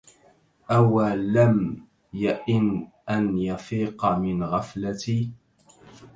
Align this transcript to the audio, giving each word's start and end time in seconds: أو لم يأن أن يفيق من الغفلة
أو 0.71 1.01
لم 1.09 1.85
يأن 2.13 2.87
أن 3.09 3.37
يفيق 3.37 4.05
من 4.05 4.43
الغفلة 4.43 5.29